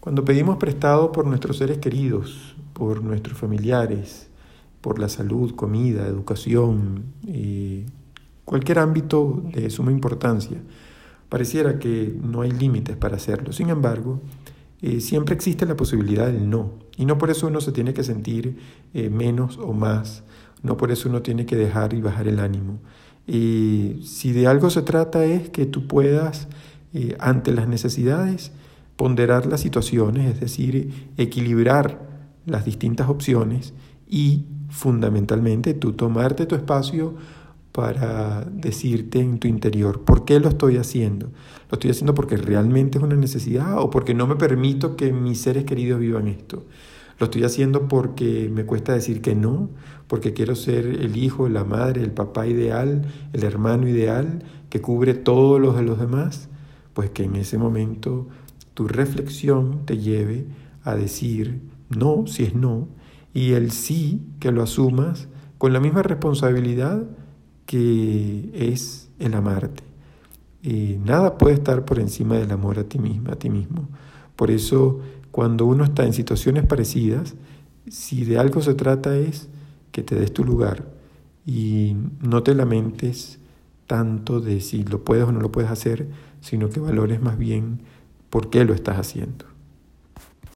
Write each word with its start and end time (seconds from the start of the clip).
Cuando 0.00 0.24
pedimos 0.24 0.56
prestado 0.56 1.12
por 1.12 1.26
nuestros 1.26 1.58
seres 1.58 1.76
queridos, 1.76 2.56
por 2.72 3.02
nuestros 3.02 3.36
familiares, 3.36 4.28
por 4.80 4.98
la 4.98 5.10
salud, 5.10 5.54
comida, 5.54 6.06
educación, 6.06 7.04
y 7.26 7.84
cualquier 8.46 8.78
ámbito 8.78 9.42
de 9.52 9.68
suma 9.68 9.92
importancia, 9.92 10.56
pareciera 11.28 11.78
que 11.78 12.18
no 12.18 12.40
hay 12.40 12.50
límites 12.50 12.96
para 12.96 13.16
hacerlo. 13.16 13.52
Sin 13.52 13.68
embargo, 13.68 14.20
eh, 14.80 15.00
siempre 15.00 15.34
existe 15.34 15.66
la 15.66 15.76
posibilidad 15.76 16.28
del 16.28 16.48
no. 16.48 16.72
Y 16.96 17.04
no 17.04 17.18
por 17.18 17.28
eso 17.28 17.48
uno 17.48 17.60
se 17.60 17.72
tiene 17.72 17.92
que 17.92 18.02
sentir 18.02 18.56
eh, 18.94 19.10
menos 19.10 19.58
o 19.58 19.74
más. 19.74 20.22
No 20.62 20.78
por 20.78 20.90
eso 20.90 21.10
uno 21.10 21.20
tiene 21.20 21.44
que 21.44 21.56
dejar 21.56 21.92
y 21.92 22.00
bajar 22.00 22.26
el 22.26 22.40
ánimo. 22.40 22.78
Y 23.26 24.00
si 24.02 24.32
de 24.32 24.46
algo 24.46 24.70
se 24.70 24.80
trata 24.80 25.26
es 25.26 25.50
que 25.50 25.66
tú 25.66 25.86
puedas, 25.86 26.48
eh, 26.94 27.16
ante 27.20 27.52
las 27.52 27.68
necesidades, 27.68 28.52
ponderar 29.00 29.46
las 29.46 29.62
situaciones, 29.62 30.34
es 30.34 30.40
decir, 30.40 31.10
equilibrar 31.16 32.06
las 32.44 32.66
distintas 32.66 33.08
opciones 33.08 33.72
y 34.06 34.44
fundamentalmente 34.68 35.72
tú 35.72 35.94
tomarte 35.94 36.44
tu 36.44 36.54
espacio 36.54 37.14
para 37.72 38.44
decirte 38.44 39.20
en 39.20 39.38
tu 39.38 39.48
interior, 39.48 40.02
¿por 40.02 40.26
qué 40.26 40.38
lo 40.38 40.50
estoy 40.50 40.76
haciendo? 40.76 41.30
¿Lo 41.70 41.76
estoy 41.76 41.92
haciendo 41.92 42.12
porque 42.12 42.36
realmente 42.36 42.98
es 42.98 43.04
una 43.04 43.16
necesidad 43.16 43.78
o 43.78 43.88
porque 43.88 44.12
no 44.12 44.26
me 44.26 44.36
permito 44.36 44.96
que 44.96 45.14
mis 45.14 45.40
seres 45.40 45.64
queridos 45.64 45.98
vivan 45.98 46.28
esto? 46.28 46.66
¿Lo 47.18 47.24
estoy 47.24 47.44
haciendo 47.44 47.88
porque 47.88 48.50
me 48.52 48.66
cuesta 48.66 48.92
decir 48.92 49.22
que 49.22 49.34
no? 49.34 49.70
¿Porque 50.08 50.34
quiero 50.34 50.54
ser 50.54 50.84
el 50.84 51.16
hijo, 51.16 51.48
la 51.48 51.64
madre, 51.64 52.02
el 52.02 52.12
papá 52.12 52.46
ideal, 52.46 53.06
el 53.32 53.44
hermano 53.44 53.88
ideal 53.88 54.44
que 54.68 54.82
cubre 54.82 55.14
todos 55.14 55.58
los 55.58 55.74
de 55.76 55.84
los 55.84 55.98
demás? 55.98 56.50
Pues 56.92 57.08
que 57.08 57.22
en 57.24 57.36
ese 57.36 57.56
momento 57.56 58.28
tu 58.80 58.88
reflexión 58.88 59.84
te 59.84 59.98
lleve 59.98 60.46
a 60.84 60.94
decir 60.94 61.60
no 61.90 62.26
si 62.26 62.44
es 62.44 62.54
no 62.54 62.88
y 63.34 63.52
el 63.52 63.72
sí 63.72 64.22
que 64.38 64.52
lo 64.52 64.62
asumas 64.62 65.28
con 65.58 65.74
la 65.74 65.80
misma 65.80 66.02
responsabilidad 66.02 67.02
que 67.66 68.50
es 68.54 69.10
el 69.18 69.34
amarte. 69.34 69.82
Y 70.62 70.96
nada 71.04 71.36
puede 71.36 71.56
estar 71.56 71.84
por 71.84 71.98
encima 71.98 72.38
del 72.38 72.50
amor 72.52 72.78
a 72.78 72.84
ti 72.84 72.98
misma, 72.98 73.32
a 73.32 73.36
ti 73.38 73.50
mismo. 73.50 73.86
Por 74.34 74.50
eso, 74.50 75.00
cuando 75.30 75.66
uno 75.66 75.84
está 75.84 76.06
en 76.06 76.14
situaciones 76.14 76.64
parecidas, 76.64 77.34
si 77.86 78.24
de 78.24 78.38
algo 78.38 78.62
se 78.62 78.72
trata 78.72 79.14
es 79.14 79.50
que 79.92 80.02
te 80.02 80.14
des 80.14 80.32
tu 80.32 80.42
lugar 80.42 80.86
y 81.44 81.96
no 82.22 82.42
te 82.42 82.54
lamentes 82.54 83.40
tanto 83.86 84.40
de 84.40 84.62
si 84.62 84.84
lo 84.84 85.04
puedes 85.04 85.24
o 85.24 85.32
no 85.32 85.40
lo 85.40 85.52
puedes 85.52 85.70
hacer, 85.70 86.08
sino 86.40 86.70
que 86.70 86.80
valores 86.80 87.20
más 87.20 87.36
bien 87.36 87.82
por 88.30 88.48
qué 88.48 88.64
lo 88.64 88.72
estás 88.72 88.96
haciendo. 88.96 89.49